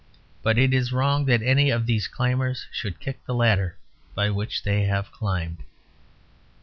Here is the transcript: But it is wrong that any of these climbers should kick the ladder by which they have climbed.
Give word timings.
But 0.41 0.57
it 0.57 0.73
is 0.73 0.91
wrong 0.91 1.25
that 1.25 1.43
any 1.43 1.69
of 1.69 1.85
these 1.85 2.07
climbers 2.07 2.65
should 2.71 2.99
kick 2.99 3.23
the 3.23 3.35
ladder 3.35 3.77
by 4.15 4.31
which 4.31 4.63
they 4.63 4.85
have 4.85 5.11
climbed. 5.11 5.59